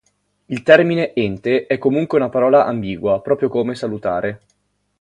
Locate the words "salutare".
3.75-4.41